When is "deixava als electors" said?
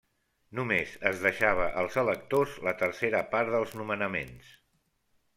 1.25-2.55